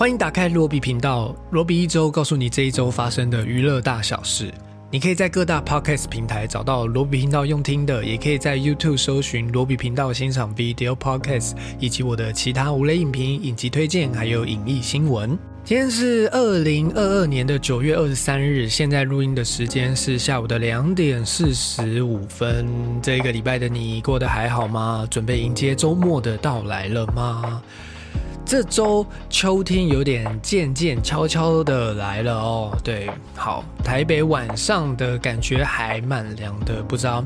[0.00, 4.50] 欢迎打开罗比频道，罗比一周告诉你这一周发生的娱乐大小事。
[4.90, 15.38] 你可以在各大 podcast 平台找到罗比频道用听的，也可以在 YouTube 搜寻罗比频道欣赏 video podcast，以及我的其他无雷影评、影集推荐，还有影艺新闻。
[15.64, 22.66] 今天是二零二二年的九月二十三日，现在录音的时间是下午的两点四十五分。
[23.02, 25.06] 这一个礼拜的你过得还好吗？
[25.10, 27.62] 准备迎接周末的到来了吗？
[28.44, 32.78] 这周秋天有点渐渐悄悄的来了哦。
[32.82, 37.24] 对，好，台北晚上的感觉还蛮凉的，不知道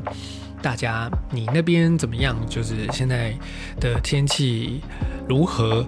[0.61, 2.35] 大家你那边怎么样？
[2.47, 3.33] 就是现在
[3.79, 4.81] 的天气
[5.27, 5.85] 如何？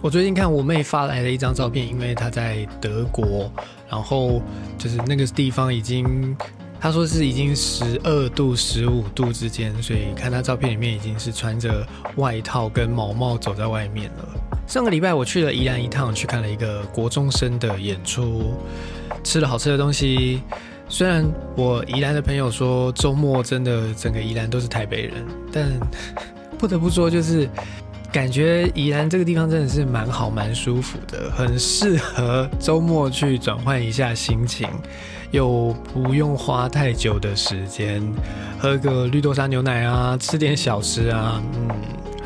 [0.00, 3.52] 我最近看我妹发来的一张照片，因为她在德国，
[3.90, 4.40] 然后
[4.78, 6.36] 就是那个地方已经。
[6.80, 11.84] 他说是已经十二度、十五度之间，所以看他照片里面已经是穿着
[12.14, 14.47] 外套跟毛毛走在外面了。
[14.68, 18.54] 上个礼拜我去了宜兰一趟，去看了一个国中生的演出，
[19.24, 20.42] 吃了好吃的东西。
[20.90, 25.66] 虽然我宜兰的朋友说周末真的整个宜兰都是台北人，但
[26.58, 27.48] 不得不说就是。
[28.10, 34.66] 感觉宜兰这个地方真的是蛮好、蛮舒服的，很适合周末去转换一下心情，
[35.30, 38.02] 又不用花太久的时间，
[38.58, 41.68] 喝个绿豆沙牛奶啊，吃点小吃啊，嗯，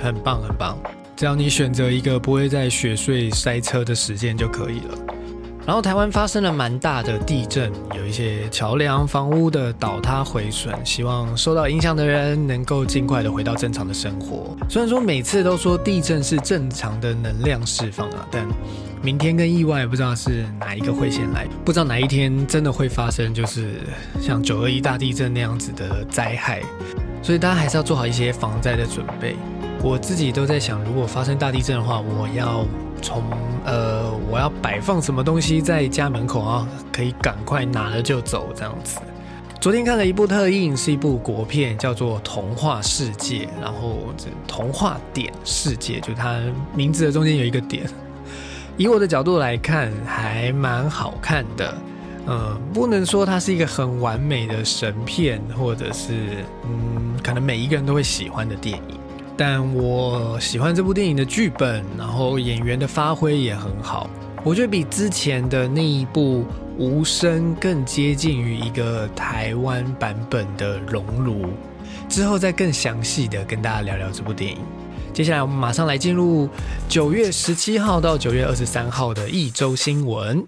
[0.01, 0.79] 很棒很棒。
[1.23, 4.99] 只要你选择一个不会在雪隧塞车的时间就可以了。
[5.65, 14.57] 然后台湾发生了蛮大的地震，有一些桥梁、房屋的倒塌毁损，希望受到影响的人能够尽快的回到正常的生活。
[14.69, 18.45] 虽然说每次都说地震是正常的能量释放啊，但
[19.01, 23.75] 明天跟意外不知道是哪一个会先来，不知道哪一天真的会发生，就是
[24.21, 26.61] 像九二一大地震那样子的灾害，
[27.23, 29.37] 所以大家还是要做好一些防灾的准备。
[29.83, 32.65] 我自己都在想，如果发生大地震的话，我要。
[33.05, 33.21] 从
[33.65, 36.69] 呃，我要摆放什么东西在家门口啊？
[36.93, 39.01] 可以赶快拿了就走这样子。
[39.61, 46.41] 昨天看了一部特映，是一部国片，叫做《童话世界》，然后这童话点世界，就它
[46.77, 47.85] 名字的中间有一个点。
[48.77, 51.75] 以我的角度来看，还蛮好看的。
[52.29, 59.02] 嗯，不能说它是一个很完美的神片，或者是嗯，可能每一个人都会喜欢的电影。
[59.37, 64.09] 但我喜欢这部电影的剧本，然后演员的发挥也很好。
[64.45, 66.41] 我觉得比之前的那一部
[66.77, 71.45] 《无声》更接近于一个台湾版本的《熔炉》。
[72.09, 74.59] 之后再更详细的跟大家聊聊这部电影。
[75.13, 76.49] 接下来我们马上来进入
[76.89, 80.47] 九月十七号到九月二十三号的一周新闻。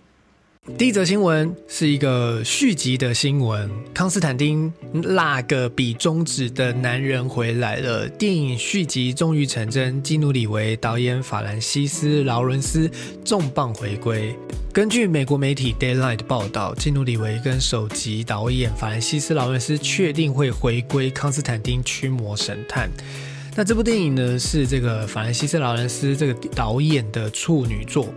[0.67, 8.09] 第一则新闻是一个续集的新闻，《康斯坦丁那个比中指的男人》回来了。
[8.09, 12.91] 电影续集终于成真，基努里维导演法兰西斯·劳伦斯
[13.23, 14.35] 重磅回归。
[14.73, 22.89] 根据美国媒体《Daylight》报道，基努里维跟首集导演法兰西斯·劳伦斯确定会回归《康斯坦丁：驱魔神探》。
[23.55, 28.09] 那这部电影呢，是这个法兰西斯·劳伦斯这个导演的处女作。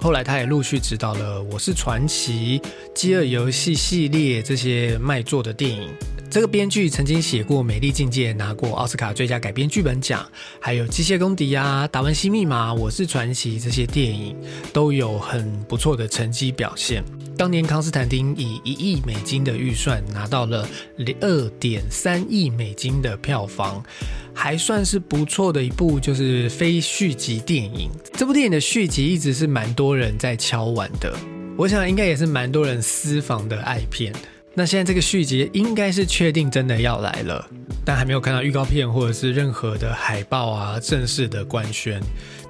[0.00, 2.60] 后来，他也陆续执导了《我是传奇》
[2.94, 5.90] 《饥饿游戏》系列这些卖座的电影。
[6.30, 10.24] 这个编剧曾经写过《美丽境界》，拿过奥斯卡最佳改编剧本奖，
[10.60, 14.36] 还有《机械公敌》啊，《达文西密码》《我是传奇》这些电影
[14.72, 17.02] 都有很不错的成绩表现。
[17.38, 20.68] 当年康斯坦丁以一亿美金的预算拿到了
[21.20, 23.80] 二点三亿美金的票房，
[24.34, 27.88] 还算是不错的一部就是非续集电影。
[28.12, 31.16] 这部电影的续集一直是蛮多人在敲碗的，
[31.56, 34.12] 我想应该也是蛮多人私房的爱片。
[34.52, 37.48] 那现在这个续集应该是确定真的要来了，
[37.84, 42.02] 但还没有看到预告片或者是任何的海报啊，正式的官宣。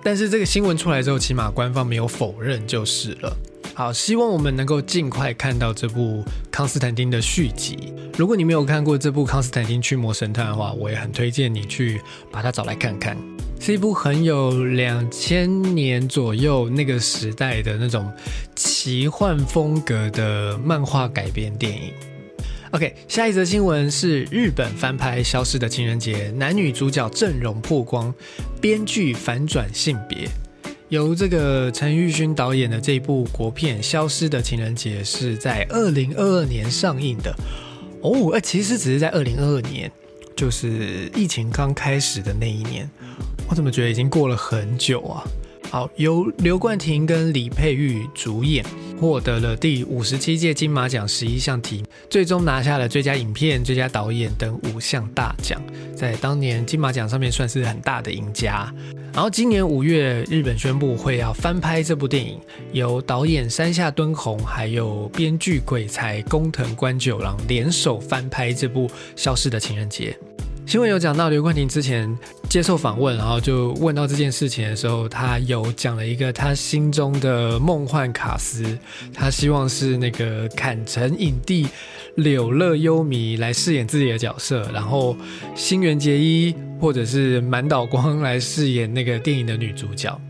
[0.03, 3.37] 但是这个新闻出来之后，起码官方没有否认就是了。
[3.79, 7.95] 好，希望我们能够尽快看到这部《康斯坦丁》的续集。
[8.17, 13.17] 如果你没有看过这部《康斯坦丁：驱魔神探》的话，我也很推荐你去把它找来看看。
[13.61, 18.13] 是一部很有两千年左右那个时代的那种
[18.57, 21.93] 奇幻风格的漫画改编电影。
[22.73, 28.13] OK，下一则新闻是日本翻拍《消失的情人节》，男女主角阵容曝光，
[28.61, 30.29] 编剧反转性别。
[30.89, 37.35] 由这个陈玉勋导演的这部国片《消失的情人节》是在二零二二年上映的
[38.01, 39.91] 哦，哎，其实只是在二零二二年，
[40.35, 42.89] 就是疫情刚开始的那一年。
[43.51, 45.23] 我怎么觉得已经过了很久啊？
[45.71, 48.65] 好，由刘冠廷跟李佩玉主演，
[48.99, 55.61] 获得了第五十七届金马奖十一项提名，最终拿下了最佳影片、最佳导演等五项大奖，
[55.95, 58.73] 在当年金马奖上面算是很大的赢家。
[59.13, 62.41] 然后今年五月，日本宣布会要翻拍这部电影，
[62.73, 70.17] 由导演山下敦弘还有编剧鬼才工藤官九郎联手翻拍这部《消失的情人节》。
[70.69, 72.15] 新闻有讲到刘冠廷之前
[72.51, 78.79] 接受访问，然后就问到这件事情的时候，他有讲了一个他心中的梦幻卡司，
[79.15, 81.67] 他希望是那个坎城影帝
[82.17, 85.17] 柳乐优弥来饰演自己的角色，然后
[85.55, 90.21] 新垣结衣或者是满岛光来饰演那个电影的女主角。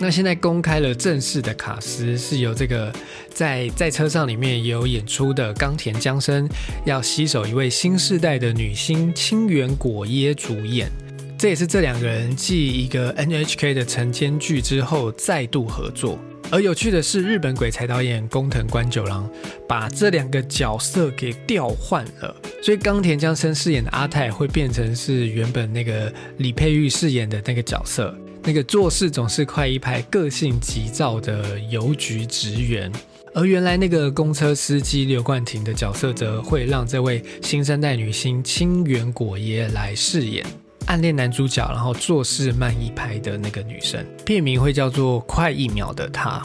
[0.00, 2.92] 那现在公开了正式的卡司，是由这个
[3.30, 6.48] 在在车上里面有演出的冈田将生，
[6.84, 10.88] 要携手一位新时代的女星清源果耶主演。
[11.36, 16.16] 这也是这两个人继一个 NHK 的晨间剧之后再度合作。
[16.50, 19.28] 而有趣的是，日本鬼才导演工藤官九郎
[19.68, 28.16] 把这两个角色给调换了，所以冈田将生饰演的阿泰会变成是原本那个李佩玉饰演的那个角色。
[28.48, 32.90] 那个做事总是快一拍、个性急躁的邮局职员，
[33.34, 40.46] 而原来那个公车司机刘冠廷的角色，则会让这位新生代女星清源果耶来饰演
[40.86, 44.02] 暗恋男主角，然后做事慢一拍的那个女生。
[44.24, 46.42] 片名会叫做《快一秒的她》。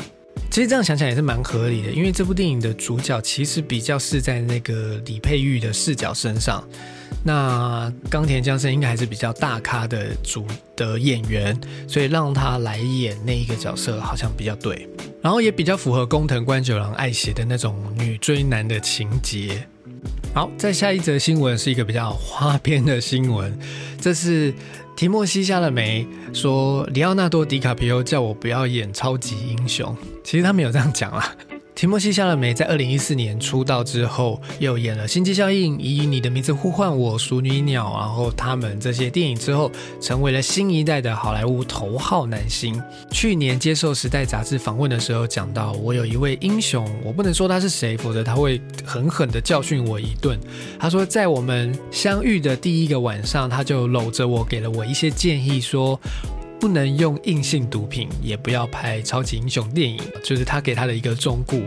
[0.51, 6.61] 其实这样想想也是蛮合理的，因为这部电影的主角其实比较是在那个李佩玉的视角身上。
[7.25, 14.88] 那冈田将生应该还是比较大咖的主的演员，所以让他来演那一个角色好像比较对，
[15.22, 19.66] 然后也比较符合工藤官九郎爱写的那种女追男的情节。
[20.34, 23.58] 好，再下一则新闻是一个比较花边的新闻，
[24.02, 24.54] 这是
[24.98, 31.34] 提莫西·夏勒梅说，里奥纳多·迪卡皮欧叫我不要演超级英雄，其实他没有这样讲啦。
[31.75, 42.80] 提莫西·夏勒梅在二零一四年出道之后，又演了《星际效应》《以你的名字呼唤我》《熟女鸟》，然后他们这些电影之后，成为了新一代的好莱坞头号男星。
[43.10, 50.40] 去年接受《时代》杂志访问的时候，讲到我有一位英雄，我不能说他是谁，否则他会狠狠地教训我一顿。
[50.80, 56.00] 他说，在我们相遇的第一个晚上，他就搂着我，给了我一些建议，说。
[56.63, 61.57] 不能用硬性毒品，也不要拍超级英雄电影，就是他给他的一个忠告。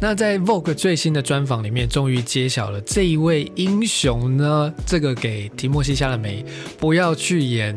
[0.00, 6.44] 那在 Vogue 最新的专访里面，终于揭晓了这一位英雄呢，这个给提莫西·夏勒梅
[6.78, 7.74] 不要去演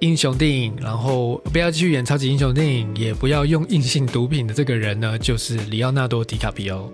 [0.00, 6.92] 英雄电影，然后不要去演超级英雄电影，也不要用硬性毒品的这个人呢，就是里奥纳多·迪卡皮欧。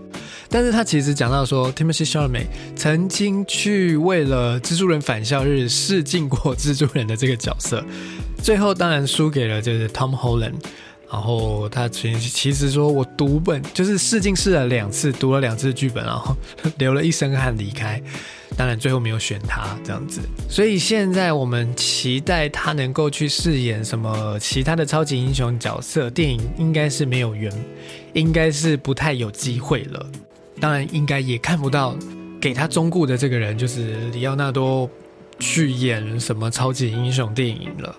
[0.48, 2.46] 但是他其实讲到说，Timothy Chalamet
[2.76, 7.84] 曾经去为了蜘蛛人返校日试镜过蜘蛛人的这个角色。
[8.42, 10.54] 最后当然输给了就是 Tom Holland，
[11.10, 16.36] 然后他其其实说我读本就是试镜试了两次，读了两次剧本，然后
[16.78, 18.02] 流了一身汗离开，
[18.56, 27.52] 当然最后没有选他这样子，所以现在我们期待他能够去饰演什么其他的超级英雄角色，电影应该是没有缘，
[28.14, 30.06] 应该是不太有机会了，
[30.60, 31.94] 当然应该也看不到
[32.40, 34.88] 给他中顾的这个人就是里奥纳多
[35.38, 37.94] 去演什么超级英雄电影了。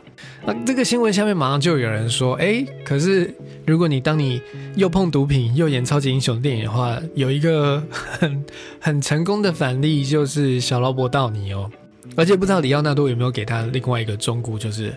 [0.46, 3.32] 那这个新闻下面马上就有人说：“哎，可是
[3.66, 4.42] 如果你当你
[4.76, 8.46] 又碰毒品又演超级英雄电影的话，有一个很
[8.80, 11.70] 很成功的反例就是小劳勃道尼哦。
[12.16, 14.92] 而且不知道里奥纳多有没有给他另外一个忠告，就是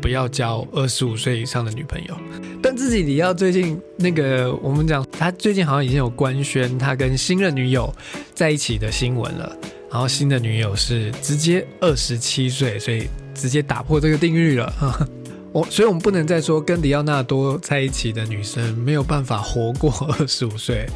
[0.00, 2.16] 不要交二十五岁以上的女朋友。
[2.62, 7.92] 但自己里奥最近那个我们讲，他最近好像已经有官宣他跟新任女友
[8.34, 9.56] 在一起的新闻了。
[9.90, 14.72] 然后新的女友是直接二十七岁，所以。”直接打破这个定律了，
[15.52, 20.86] 我所以，我们不能再说跟里奥纳多在一起的女生没有办法活过 二十五岁，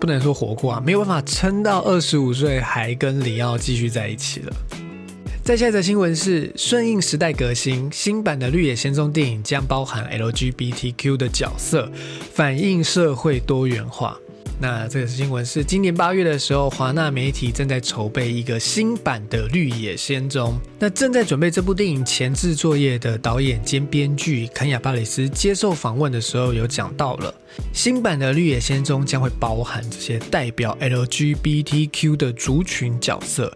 [0.00, 4.52] 不能说活过啊，没有办法撑到二十五岁还跟里奥继续在一起了。
[5.44, 11.90] 再下一则新闻是顺应时代革新，新版的《绿野仙踪》电影将包含 LGBTQ 的角色，
[12.32, 14.16] 反映社会多元化。
[14.62, 20.52] 那这个新闻是今年八月的时候，华纳媒体正在筹备一个新版的《绿野仙踪》。
[20.78, 27.34] 那正在准备这部电影前置作业的导演兼编剧肯亚巴里斯接受访问的时候，有讲到了
[27.72, 33.52] 新版的《绿野仙踪》将会包含这些代表 LGBTQ 的族群角色。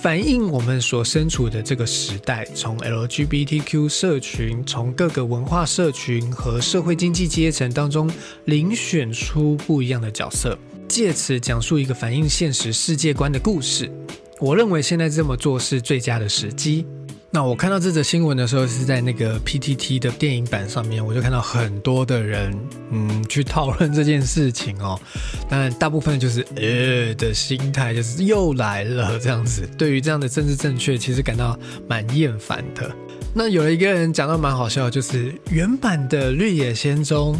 [0.00, 8.10] 反映我们所身处的这个时代，从 LGBTQ 社群，从各个文化社群和社会经济阶层当中
[8.46, 13.92] 遴选出不一样的角色，借此讲述一个反映现实世界观的故事。
[14.40, 16.86] 我认为现在这么做是最佳的时机。
[17.32, 22.52] 那我看到这则新闻的时候，是在那个 PTT 的电影版上面，我就看到很多的人，
[22.90, 25.00] 嗯，去讨论这件事情哦。
[25.48, 29.62] 当然，大部分就是呃的心态，就是又来了这样子。
[29.78, 31.56] 对于这样的政治正确，其实感到
[31.86, 32.90] 蛮厌烦的。
[33.32, 37.36] 那有一个人讲到蛮好笑，就是原版的《绿野仙踪》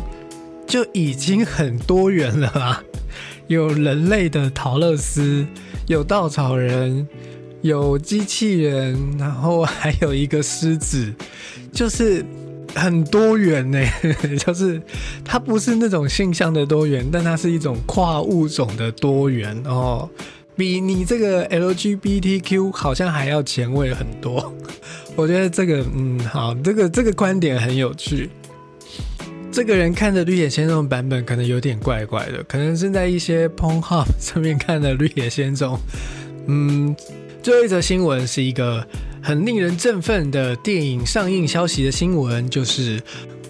[0.68, 2.80] 就已经很多元了啊，
[3.49, 5.44] 有人类的陶乐斯，
[5.88, 7.09] 有稻草人。
[7.62, 11.12] 有机器人，然后还有一个狮子，
[11.72, 12.24] 就是
[12.74, 13.78] 很多元呢。
[14.38, 14.80] 就是
[15.24, 20.08] 它不是那种性向的多元，但它是一种跨物种的多元哦。
[20.56, 24.54] 比你这个 LGBTQ 好像还要前卫很多。
[25.16, 28.30] 我觉得这个，嗯，好，这个这个观点很有趣。
[29.52, 35.74] 这个人看的《绿野仙踪》版本可能有点怪怪的，可能是在一些 Pornhub 上面看的《绿野仙踪》，
[36.46, 36.96] 嗯。
[37.42, 38.87] 最后一则新闻是一个
[39.23, 42.99] 很令人振奋的电影上映消息的新闻，就是《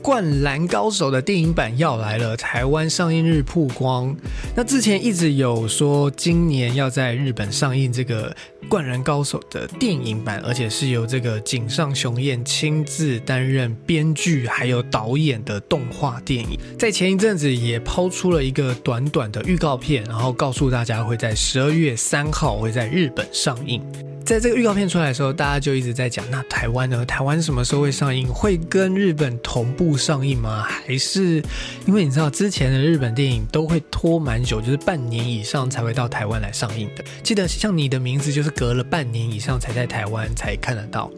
[0.03, 4.15] 灌篮高手》的电影版要来了，台湾上映日曝光。
[4.55, 8.35] 那之前一直有说今年要在日本上映这个。
[8.73, 23.83] 《灌篮高手》的电影版，而且是由这个井上雄彦亲自担任编剧还有导演的动画电影，在前一阵子也抛出了一个短短的预告片，然后告诉大家会在十二月三号会在日本上映。
[24.31, 27.05] 在这个预告片出来的时候，大家就一直在讲，那台湾呢？
[27.05, 28.29] 台湾什么时候会上映？
[28.33, 30.63] 会跟日本同步上映吗？
[30.63, 31.43] 还是
[31.85, 37.03] 因为你知道之前的日本电影都会拖蛮久，就是半年以上才会到台湾来上映的。
[37.25, 41.11] 记得像你的名字，就是隔了半年以上才在台湾才看得到。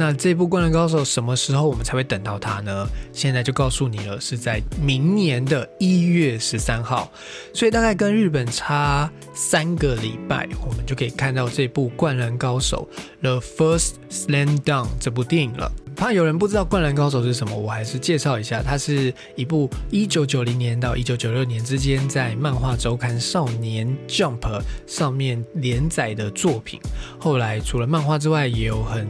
[0.00, 2.88] 那这部《灌篮高手》什么时候我们才会等到它呢？
[3.12, 7.10] 现在就告诉你了，是在明年的一月十三号，
[7.52, 12.88] 所以大概跟日本差三个礼拜，我们就可以看到这部《灌篮高手》
[13.22, 15.72] The First Slam Dunk 这部电影了。
[15.98, 24.38] 怕有人不知道《灌篮高手》是什么，我还是介绍一下，它是一部一九九零年到一九九六年之间在漫画周刊《少年 Jump》
[24.86, 26.78] 上面连载的作品。
[27.18, 29.08] 后来除了漫画之外，也有很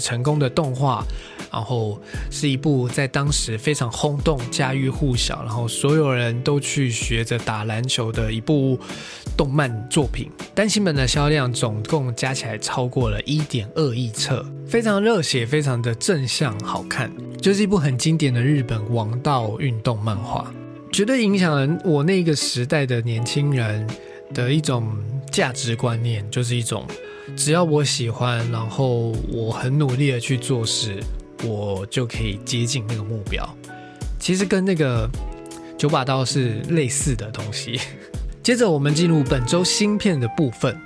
[0.00, 1.04] 成功的动画，
[1.52, 8.80] 然后是一部在当时非常轰动、家喻户晓，然后所有人都去学着打篮球的一部
[9.36, 10.30] 动漫作品。
[10.54, 16.26] 单行本的销量总共加起来超过了一点二亿册，非常热血，非常的正。
[16.28, 17.10] 向好看，
[17.40, 20.54] 就是一部很经典的日本王道运动漫画，
[20.92, 23.84] 绝对影响了我那个时代的年轻人
[24.32, 24.96] 的一种
[25.28, 26.86] 价值观念，就是一种
[27.34, 31.02] 只要我喜欢，然后我很努力的去做事，
[31.44, 33.44] 我就可以接近那个目标。
[34.20, 35.10] 其实跟那个
[35.76, 37.80] 九把刀是类似的东西。
[38.40, 40.80] 接着我们进入本周新片的部分，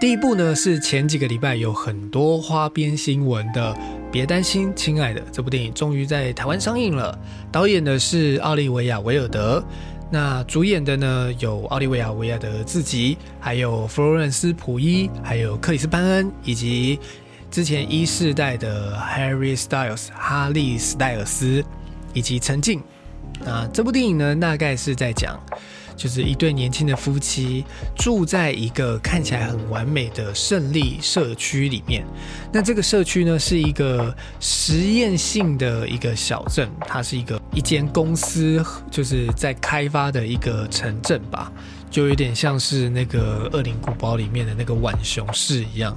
[0.00, 3.76] 第一部呢是前几个礼拜有很多花边新闻的。
[4.10, 7.16] 别担心，亲爱的，这部电影终于在台湾上映了。
[7.52, 9.62] 导演的是奥利维亚·维尔德，
[10.10, 16.98] 那主演的呢有奥利维亚·维尔德自己，还有弗洛伦斯·普伊，还有克里斯·班恩，以及
[17.50, 21.62] 之前一世代的 Harry Styles 哈利·斯戴尔斯，
[22.14, 22.82] 以及陈静。
[23.44, 25.38] 那这部电影呢，大概是在讲。
[26.00, 27.62] 就是一对年轻的夫妻
[27.94, 32.06] 住在一个看起来很完美的胜利社区里面。
[32.50, 41.52] 那这个社区呢，是一个实验性的一个小镇，它是一个一间公司就是在开发的一个城镇吧，
[41.90, 45.94] 就有点像是那个《恶灵古堡》里面的那个浣熊市一样。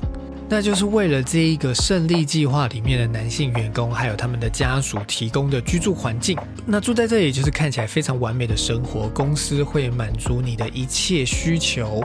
[0.49, 6.37] 那就是为了这一个胜利计划里面的男性员工，还有他们的家属提供的居住环境。
[6.65, 12.03] 那住在这里就是看起来非常完美的生活，公司会满足你的一切需求。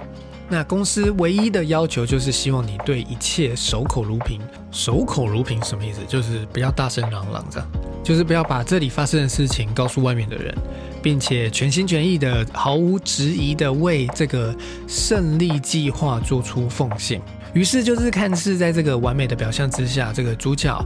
[0.48, 4.40] 那公司唯一的要求就是希望你对一切守口如瓶。
[4.70, 6.00] 守口如瓶什么意思？
[6.08, 7.68] 就是不要大声嚷嚷这样，
[8.02, 10.54] 就是不要把这里发生的事情告诉外面的人，
[11.02, 17.20] 并且全心全意的、毫无质疑的为这个胜利计划做出奉献。
[17.54, 20.84] 于是，就是看似在这个完美的表象之下，这个主角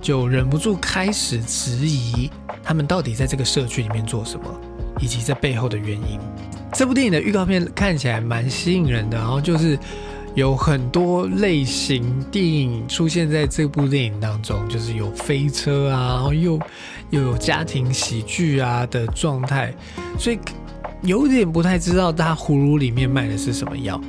[0.00, 2.30] 就忍不住开始质疑
[2.62, 4.44] 他们到底在这个社区里面做什么，
[5.00, 6.18] 以及在背后的原因。
[6.72, 9.78] 这部电影的预告片看起来蛮吸引人的，然后就是
[10.34, 16.58] 有很多类型电影出现在这部电影当中，就是有飞车啊，然后又
[17.10, 19.74] 又有家庭喜剧啊的状态，
[20.18, 20.38] 所以
[21.02, 24.00] 有点不太知道他葫芦里面卖的是什么药。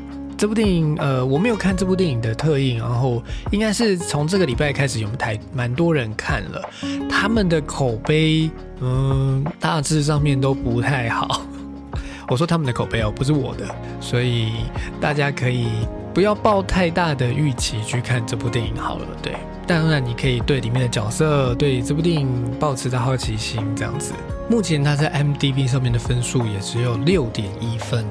[0.41, 3.21] 这部电影，呃，我没有看这部电影的特映，然后
[3.51, 6.67] 应该是从这个礼拜开始有台蛮多人看了，
[7.07, 11.43] 他们的口碑，嗯，大致上面都不太好。
[12.27, 13.67] 我说他们的口碑哦，不是我的，
[13.99, 14.53] 所以
[14.99, 15.67] 大家可以
[16.11, 19.05] 不要抱太大的预期去看这部电影好了。
[19.21, 19.35] 对，
[19.67, 22.27] 当然你可以对里面的角色、对这部电影
[22.59, 24.11] 抱持着好奇心这样子。
[24.49, 28.03] 目前它在 M D B 上面的分数也只有六点一分。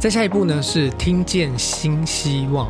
[0.00, 2.66] 再下一步呢是《听见新希望》。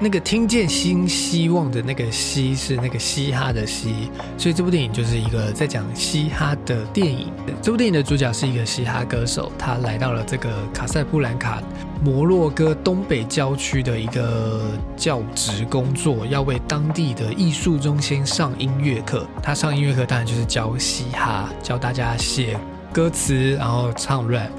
[0.00, 7.28] 那个听见新希望的那个嘻是那个嘻哈的嘻，所以这部电影就是一个在讲嘻哈的电影。
[7.62, 11.62] 这部电影的主角是一个嘻哈歌手，他来到了这个卡塞布兰卡
[12.02, 14.62] 摩洛哥东北郊区的一个
[14.96, 19.24] 教职工作，要为当地的艺术中心上音乐课。
[19.40, 22.58] 他上音乐课当然就是教嘻哈，教大家写
[22.92, 24.50] 歌词，然后唱 rap。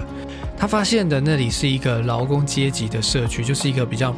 [0.64, 4.16] 他发现的那里是一个劳工阶级的社区，就是一个比较。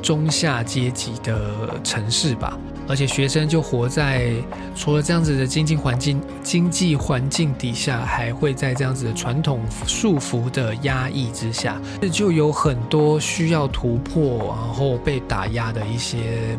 [0.00, 2.56] 中下阶级的城市吧，
[2.88, 4.32] 而且学生就活在
[4.76, 11.78] 除了这样子的经济环境、经济环境底下，还会在这样子的传统束缚的压抑之下，
[12.10, 16.56] 就有很多需要突破，然后被打压的一些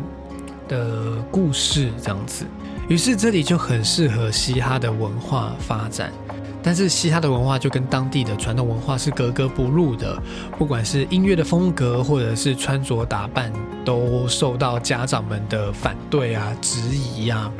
[0.68, 2.44] 的故事这样子。
[2.86, 6.12] 于是这里就很适合嘻哈的文化发展。
[6.62, 10.16] 但是嘻哈的文化就跟当地的传统文化是格格不入的，
[10.56, 13.52] 不管是音乐的风格或者是穿着打扮，
[13.84, 17.52] 都受到家长们的反对啊、质疑啊。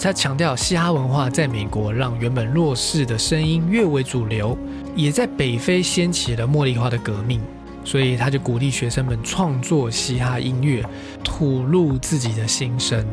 [0.00, 4.56] 他强调嘻哈文化在美国让原本弱势的声音越为主流，
[4.94, 7.40] 也在北非掀起了茉莉花的革命，
[7.84, 10.84] 所以他就鼓励学生们创作嘻哈音乐，
[11.24, 13.04] 吐露自己的心声。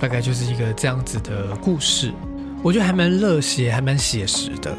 [0.00, 2.12] 大概就是一个这样子的故事。
[2.62, 4.72] 我觉得还蛮热血，还蛮写实的。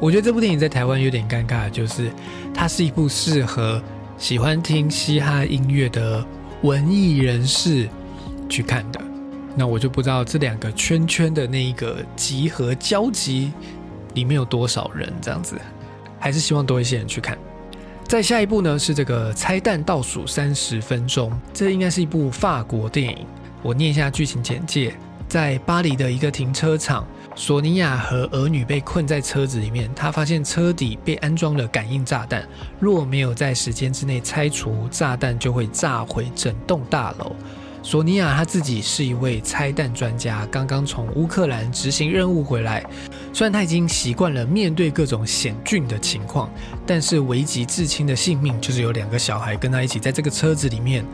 [0.00, 2.10] 我觉得这部电影在台湾有点尴尬，就是
[2.54, 3.82] 它是一部适合
[4.16, 6.24] 喜欢听嘻哈音乐的
[6.62, 7.88] 文艺人士
[8.48, 9.00] 去看的。
[9.54, 13.52] 那我就不知道这两个圈圈的那一个集合交集
[14.14, 15.56] 里面有多少人这样子，
[16.18, 17.36] 还是希望多一些人去看。
[18.04, 23.26] 再下一部呢是这个拆弹倒数三十分钟，这应该是一部法国电影。
[23.62, 24.94] 我念一下剧情简介。
[25.28, 27.04] 在巴黎的一个停车场，
[27.38, 29.90] 索尼娅和儿女被困在车子里面。
[29.94, 32.48] 她发现车底被安装了感应炸弹，
[32.80, 37.36] 若没有在时间之内拆除，炸弹就会炸毁整栋大楼。
[37.82, 42.82] 索尼娅她自己是一位拆弹专家，刚刚从乌克兰执行任务回来。
[43.34, 46.50] 虽然他已经习惯了面对各种险峻的情况，
[46.86, 51.04] 但是危及至亲的性命，就是有两个小孩跟他一起在这个车子里面。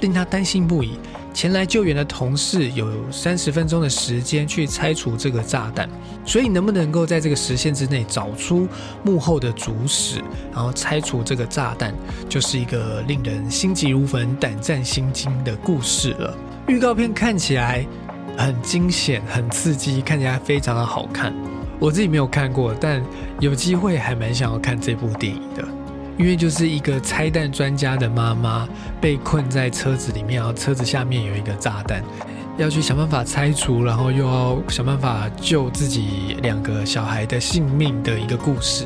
[0.00, 0.98] 令他担心不已。
[1.34, 5.88] 前来救援的同事有三十分钟的时间去拆除这个炸弹，
[6.24, 8.66] 所以能不能够在这个时限之内找出
[9.04, 10.18] 幕后的主使，
[10.52, 11.94] 然后拆除这个炸弹，
[12.28, 16.36] 就是一个令人心急如焚、胆战心惊的故事了。
[16.66, 17.86] 预告片看起来
[18.36, 21.32] 很惊险、很刺激，看起来非常的好看。
[21.78, 23.00] 我自己没有看过，但
[23.38, 25.64] 有机会还蛮想要看这部电影的。
[26.18, 28.68] 因为就是一个拆弹专家的妈妈
[29.00, 32.02] 被困在车子里面，然后车子下面有一个炸弹，
[32.58, 38.84] 要去想办法拆除，然后又要想办法救自己两个小孩的性命的一个故事。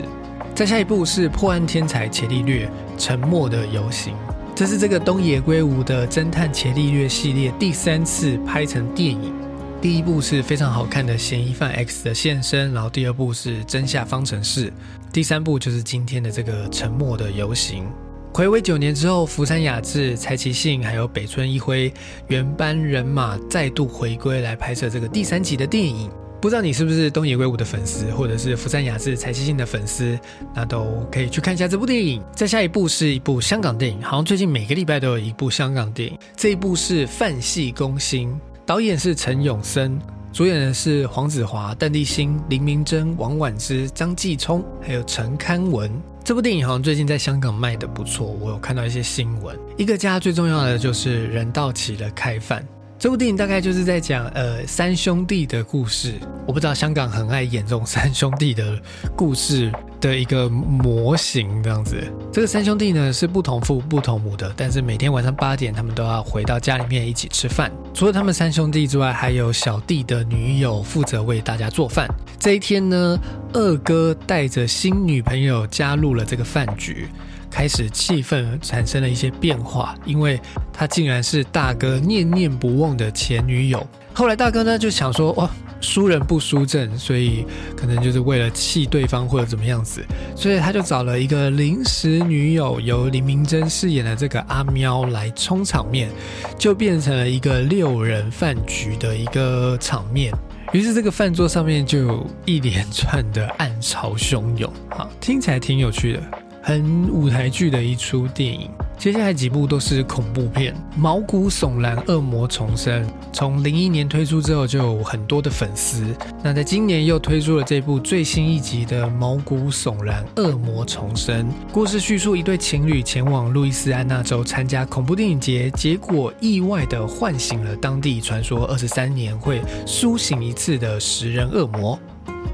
[0.54, 4.14] 再下一部是破案天才伽利略沉默的游行，
[4.54, 9.32] 这是这个东野圭吾的侦探伽利略系列第三次拍成电影。
[9.80, 14.72] 第一部是非常好看的嫌疑犯 X 的现身，然后第二部是真下方程式，
[15.12, 17.84] 第三部就是今天的这个沉默的游行。
[18.32, 21.92] 暌违九年之后，福山雅治、柴崎幸还有北村一辉
[22.28, 26.10] 原班人马再度回归来拍摄这个第三集的电影。
[26.40, 30.18] 不知道你是不是东野圭吾的粉丝，或者是福山雅治、柴崎幸的粉丝，
[30.54, 32.22] 那都可以去看一下这部电影。
[32.34, 36.18] 再下一部是一部香港电影，好像最近每个礼拜都有一部香港电影。
[36.34, 38.30] 这一部是《范系攻心》。
[38.64, 39.98] 导演是陈永森，
[40.32, 45.92] 主演的是黄子华、邓丽欣、林明珍、王菀之、张继聪，还有陈堪文。
[46.24, 49.54] 这部电影好像最近在香港卖的不错，我有看到一些新闻。
[49.76, 52.66] 一个家最重要的就是人到齐了开饭。
[53.02, 56.20] 这部电影大概就是在讲呃三兄弟的故事。
[56.46, 58.80] 我不知道香港很爱演这种三兄弟的
[59.16, 61.96] 故事的一个模型这样子。
[62.32, 67.72] 这个三兄弟呢是不同父不同母的，但是每天晚上八点他们都要回到家里面一起吃饭。
[67.92, 72.08] 除了他们三兄弟之外，还有小弟的女友负责为大家做饭。
[72.38, 73.18] 这一天呢，
[73.52, 77.08] 二哥带着新女朋友加入了这个饭局。
[77.52, 80.40] 开始气氛产生了一些变化，因为
[80.72, 83.86] 他竟然是大哥念念不忘的前女友。
[84.14, 85.48] 后来大哥呢就想说，哇，
[85.80, 96.10] 输人不输阵，所以可能就是为了气对方或者怎么样子，所以他就找了一个临时女友，由林明珍饰演的这个阿喵来充场面，
[96.58, 100.32] 就变成了一个六人饭局的一个场面。
[100.72, 106.22] 于是这个饭桌上面就有一连串的暗潮汹涌，好，听起来挺有趣的。
[106.62, 108.70] 很舞台剧的一出电影。
[108.96, 113.04] 接下来几部都是恐怖片，毛骨悚然，恶魔重生。
[113.32, 116.14] 从零一年推出之后，就有很多的粉丝。
[116.40, 121.44] 那在今年又推出了这部最新一集的《毛骨悚然，恶魔重生》。
[121.72, 131.98] 故事叙述一对情侣前往路易斯安那州参加恐怖电影节，结果意外的唤醒了当地传说二十三年会苏醒一次的食人恶魔。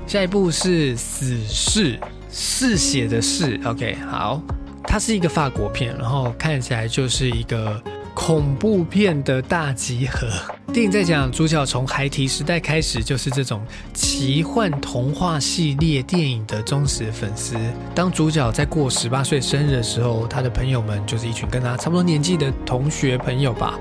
[0.06, 1.96] 下一部是《死侍》，
[2.30, 3.60] 嗜血的嗜。
[3.64, 4.40] OK，好。
[4.90, 7.78] 它是一个法国片，然后看起来就是一个
[8.18, 10.28] 恐怖片的大集合。
[10.72, 13.62] 电影在讲主角从孩提时代开始就是这种
[13.94, 17.56] 奇幻童话系列电影的忠实粉丝。
[17.94, 23.78] 当主角在过十八岁生日的时候，他的朋友们就是一群跟他差不多年纪的同学朋友吧，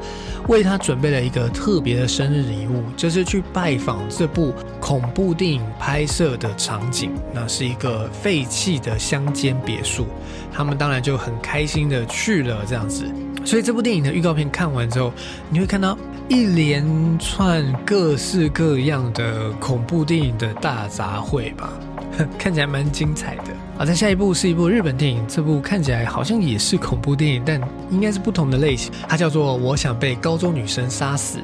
[0.47, 7.11] 为他准备了一个特别的生日礼物，就是去拜访这部恐怖电影拍摄的场景。
[7.33, 10.05] 那是一个废弃的乡间别墅。
[10.53, 13.03] 他们当然就很开心的去了这样子，
[13.47, 15.13] 所以这部电影的预告片看完之后，
[15.49, 16.85] 你会看到一连
[17.17, 21.71] 串各式各样的恐怖电影的大杂烩吧，
[22.37, 23.43] 看起来蛮精彩的。
[23.77, 28.91] 好，在下一部是一部日本电影，这部看起来好像也是恐怖电影，但应该是不同的类型。
[29.07, 31.37] 它叫做《我想被高中女生杀死》。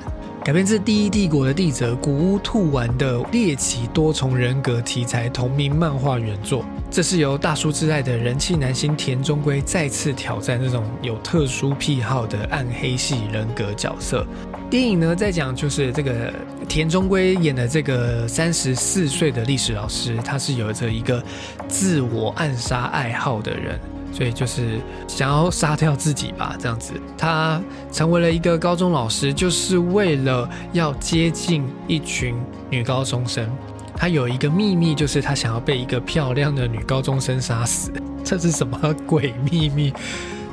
[0.43, 14.27] 改编自第一帝国的帝泽古屋兔丸的猎奇多重人格题材同名漫画原作，这是由大叔之爱的人气男星田中圭再次挑战这种有特殊癖好的暗黑系人格角色。
[14.69, 16.33] 电影呢，在讲就是这个
[16.67, 21.23] 田中圭演的这个三十四岁的历史老师，他是有着一个
[21.69, 23.79] 自我暗杀爱好的人。
[24.13, 26.93] 所以就是想要杀掉自己吧，这样子。
[27.17, 27.59] 他
[27.91, 32.35] 成为了一个高中老师，就是为了要接近一群
[32.69, 33.49] 女高中生。
[33.95, 37.91] 他有一个秘密，就是他想要被一个漂亮的女高中生杀死。
[38.23, 39.91] 这是什么鬼秘密？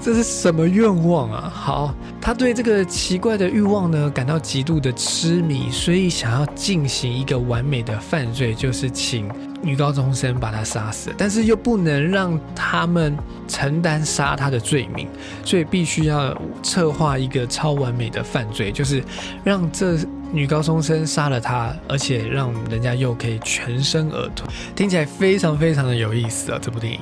[0.02, 1.52] 这是什么愿望啊？
[1.54, 9.30] 好，他对这个奇怪的欲望呢感到极度的痴迷，所以想要进行一个完美的犯罪，就是请
[9.62, 13.14] 女高中生把他杀死，但是又不能让他们
[13.46, 15.06] 承担杀他的罪名，
[15.44, 19.04] 所以必须要策划一个超完美的犯罪，就是
[19.44, 19.98] 让这
[20.32, 24.48] 女高中生杀了他，而且让人家又可以全身而退。
[24.74, 26.58] 听起来非常非常的有意思啊！
[26.60, 26.98] 这部电影。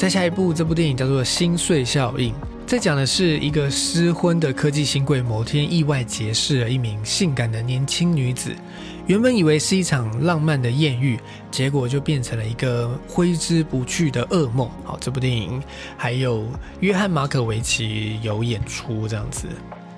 [0.00, 2.32] 再下一部，这部电影叫做《心碎效应》，
[2.66, 8.50] 在讲的是一个失婚的科技新贵某天意外结识了一名性感的年轻女子，
[9.06, 14.70] 原本以为是一场浪漫的艳遇，结果就变成了一个挥之不去的噩梦。
[14.84, 15.62] 好，这部电影
[15.98, 16.46] 还有
[16.80, 19.48] 约翰马可维奇有演出这样子。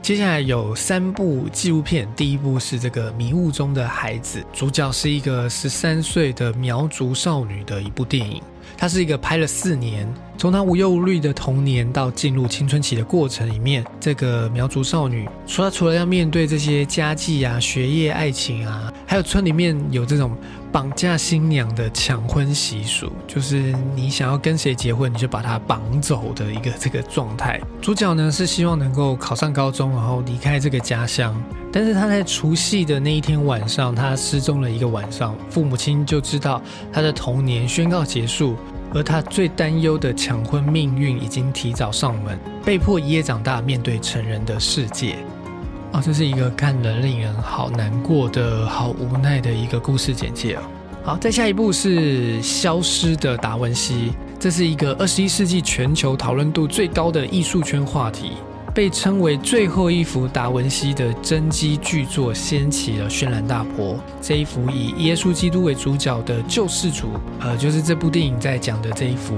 [0.03, 8.43] 接下来有三部纪录片，第一部是这个迷雾中的孩子，主角是一个十三岁的苗族少女的一部电影。
[8.77, 20.37] 它是一个拍了四年，从她无忧无虑的童年到进入青春期的过程里面，这个苗族少女，说她除了要面对这些家计啊、学业、爱情啊，还有村里面有这种
[20.73, 27.61] 绑架新娘的抢婚习俗，就是你想要跟谁结婚，你就把她绑走的一个这个状态。
[27.81, 31.35] 主角呢是希望能够考上高中，然后离开这个家乡。
[31.75, 36.61] 但是他在除夕的那一天晚上，他失踪了一个晚上，父母亲就知道
[36.92, 38.57] 他的童年宣告结束，
[38.95, 45.17] 而他最担忧的抢婚命运已经提早上门，被迫一夜长大，面对成人的世界。
[45.93, 50.63] 啊，这是一个看了令人好难过的好无奈的一个故事简介哦。
[51.05, 58.33] 好，再下一步是消失的达文西，这是一个二十一世纪全球讨论度最高的艺术圈话题。
[58.75, 63.99] 被称为最后一幅达文西的真迹巨作，掀起了轩然大波。
[64.21, 67.09] 这一幅以耶稣基督为主角的救世主，
[67.41, 69.37] 呃，就是这部电影在讲的这一幅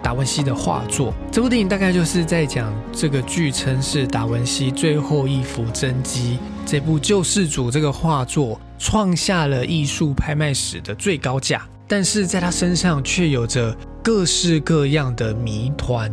[0.00, 1.12] 达文西的画作。
[1.32, 6.38] 这部电影大概就是在讲这个据称是达文西最后一幅真迹。
[6.64, 16.12] 这部救世主这个画作创下了艺术拍卖史的最高价，但是在他身上却有着各式各样的谜团。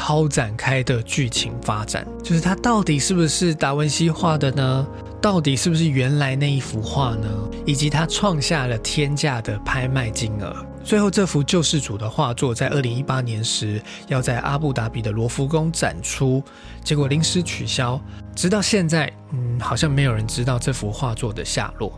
[0.00, 4.86] 超展开的剧情发展，就是它到底是不是达文西画的呢？
[5.20, 7.28] 到底是不是原来那一幅画呢？
[7.66, 10.56] 以及它创下了天价的拍卖金额。
[10.82, 16.42] 最后，这幅救世主的画作在二零一八年时要在阿布达比的罗浮宫展出，
[16.82, 18.00] 结果临时取消，
[18.34, 21.92] 直到现在，嗯，好像没有人知道这幅画作的下落。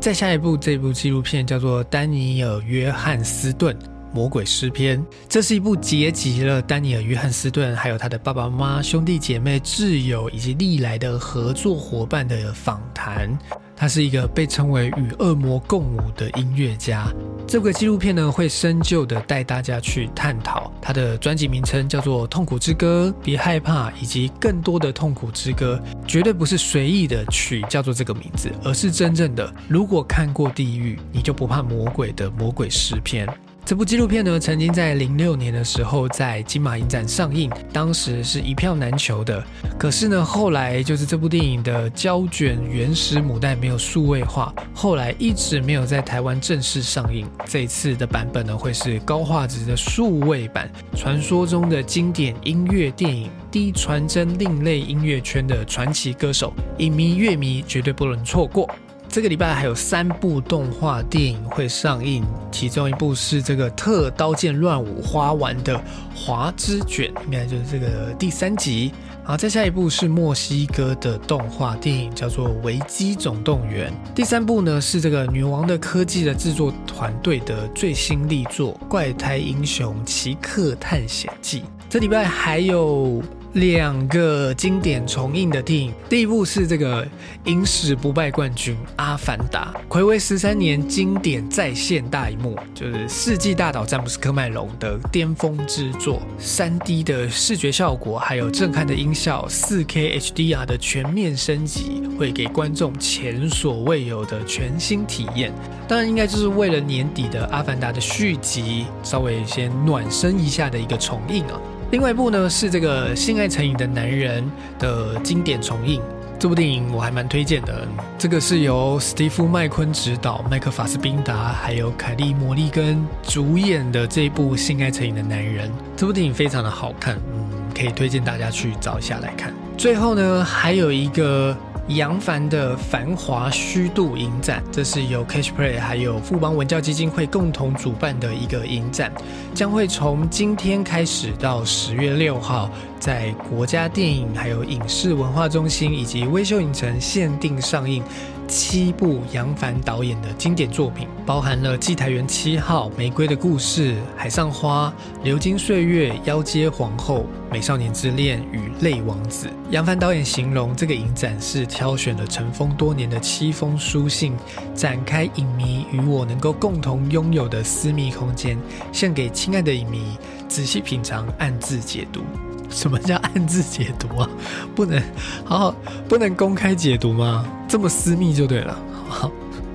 [0.00, 3.72] 再下一部，这部纪录片叫做《丹尼尔·约翰斯顿》。
[4.16, 13.38] 魔鬼诗篇，这是一部结集了丹尼尔·约翰斯顿，还有他的爸爸妈妈、兄弟姐妹、挚友以及历来的合作伙伴的访谈。
[13.76, 17.12] 他是一个被称为与恶魔共舞的音乐家。
[17.46, 29.52] 这个纪录片呢，会深究的带大家去探讨他的专辑名称叫做《痛苦之歌》，别害怕，以及更多的痛苦之歌，绝对不是随意的取叫做这个名字，而是真正的。
[29.68, 33.28] 如果看过地狱，你就不怕魔鬼的魔鬼诗篇。
[33.66, 39.44] 这部纪录片呢，曾经在零六年的时候在金马影展上映，当时是一票难求的。
[39.76, 47.28] 可是呢，后来就是这部电影的胶卷原始母带没有数位化，后来一直没有在台湾正式上映。
[47.46, 58.70] 这次的版本呢，会是高画质的数位版，传说中的经典音乐电影，低传真另类音乐圈的传奇歌手，影迷乐迷绝对不能错过。
[59.08, 65.80] 这个礼拜还有三部动画电影会上映，其中一部是这个特刀剑乱舞花丸的
[66.14, 68.92] 华之卷，应该就是这个第三集。
[69.24, 73.90] 好，再下一部是墨西哥的动画电影，叫做《维基总动员》。
[74.14, 81.60] 第三部呢是这个女王的科技的制作团队的最新力作《怪胎英雄奇克探险记》。
[81.88, 83.22] 这礼拜还有。
[83.56, 87.06] 两个经典重映的电影，第一部是这个
[87.44, 105.50] 影史不败冠军《阿凡达》，暌违十三年经典再现大荧幕，就是世纪大导詹姆斯科麦隆的巅峰之作，三 D 的视觉效果，还有震撼的音效，四 K HDR 的全面升级，会给观众前所未有的全新体验。
[105.88, 111.58] 当然，应该就是为了年底的《阿凡达》的续集，稍微先暖身一下的一个重映啊。
[111.92, 114.44] 另外一部呢是这个性爱成瘾的男人
[114.78, 116.00] 的经典重映，
[116.38, 117.86] 这部电影我还蛮推荐的。
[118.18, 125.70] 这个是由史蒂夫麦昆执导，麦克法斯宾达还有凯利摩利根主演的这一部性爱成瘾的男人。
[125.96, 129.54] 这部电影非常的好看，嗯，可以推荐大家去找一下来看。
[129.78, 131.56] 最后呢，还有一个。
[131.88, 139.12] 杨凡的繁华虚度影展，这是由 Cash Play 还有富邦文教基金会共同主办的一个影展，
[139.54, 142.68] 将会从今天开始到十月六号，
[142.98, 148.02] 在国家电影还有影视文化中心以及微秀影城限定上映。
[148.48, 154.92] 七部杨凡导演的经典作品，包含了《祭台园七号》《玫瑰的故事》《海上花》
[155.24, 157.18] 《流金岁月》《妖街皇后》
[157.50, 159.48] 《美少年之恋》与《泪王子》。
[159.70, 164.36] 杨凡导演形容这个影展是挑选了尘封多年的七封书信，
[164.74, 168.56] 展开影迷与我能够共同拥有的私密空间，
[168.92, 172.22] 献给亲爱的影迷，仔细品尝，暗自解读。
[172.70, 174.28] 什么叫暗自解读啊？
[174.74, 175.02] 不能
[175.44, 175.76] 好好
[176.08, 177.46] 不能公开解读吗？
[177.68, 179.30] 这么私密就对了，好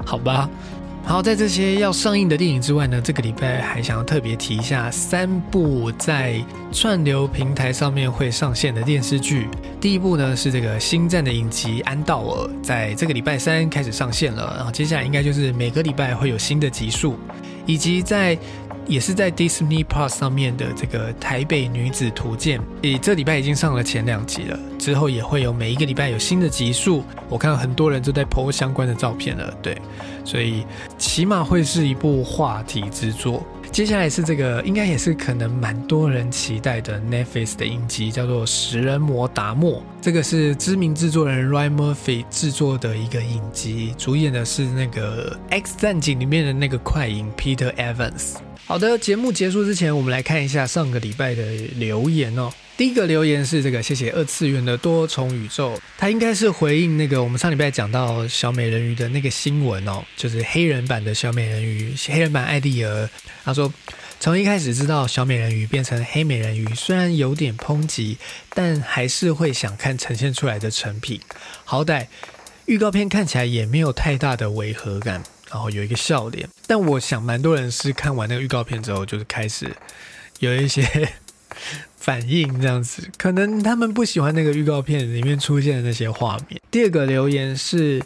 [0.06, 0.50] 好吧。
[1.04, 6.40] 好，在这些要上映的电影之外呢，这个礼拜还想要特别提一下三部在
[6.72, 9.50] 串流平台上面会上线的电视剧。
[9.80, 17.18] 第一部呢是这个《星战》的影集《安道尔》，在这个礼拜三开始上线了，然后接下来应该就是每个礼拜会有新的集数，
[17.66, 18.38] 以及在。
[18.92, 27.02] 也是在 Disney Plus 上面的这个《台北女子图鉴》，诶，这礼拜已经上了前两集了，之后也会有每一个礼拜有新的集数。
[27.30, 29.82] 我看很多人都在 po 相关的照片了，对，
[30.26, 30.66] 所以
[30.98, 33.42] 起码会是一部话题之作。
[33.72, 39.76] 接下来是这个，应该也是可能蛮多人期待的 Netflix 的影集，叫做《食人魔达莫》。
[40.02, 48.34] 这个是知名制作人 Ryan Murphy 制作的一个影集，主演的是那个《X 战警》里面的那个快银 Peter Evans。
[48.66, 51.44] 好的，节目结束之前，我们来看一下上个礼拜的
[51.76, 52.50] 留言哦。
[52.78, 63.10] 第一个留言是这个，谢谢二次元的多重宇宙，他应该是回应那个我们上礼拜讲到小美人鱼的那个新闻哦，就是黑人版的小美人鱼，黑人版艾丽儿。
[63.44, 63.72] 他说，
[64.22, 68.18] 从一开始知道小美人鱼变成黑美人鱼，虽然有点抨击，
[68.56, 71.20] 但还是会想看呈现出来的成品。
[71.66, 72.08] 好歹
[72.66, 75.22] 预告片看起来也没有太大的违和感。
[75.52, 79.70] 然后有一个笑脸，但我想蛮多人是看完那个预告片之后，就是开始
[80.40, 81.10] 有一些
[81.98, 86.62] 反应，这样子，可能他们不喜欢那个预告片里面出现的那些画面。
[86.72, 88.02] 第二个留言是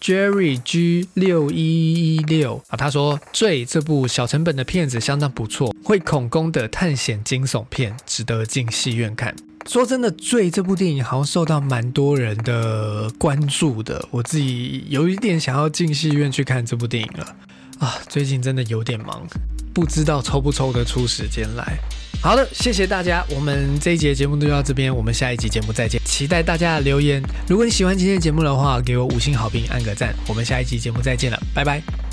[0.00, 9.34] Jerry G 六一一六啊，他说《坠》这部小成本的片子相当不错，会恐攻的探险惊悚片，值得进戏院看。
[9.70, 14.04] 说真的，《醉》这部电影好像受到蛮多人的关注的。
[14.10, 17.36] 我自己有一点想要进戏院去看这部电影了
[17.78, 17.94] 啊！
[18.08, 19.24] 最近真的有点忙，
[19.72, 21.78] 不知道抽不抽得出时间来。
[22.20, 27.22] 好的，谢谢大家，我们这一节节目就到这边，我们下一集节目再见，期待大家的留言。
[27.46, 30.12] 如果你喜欢今天的节目的话，给我五星好评，按个赞。
[30.26, 32.09] 我们下一集节目再见了，拜拜。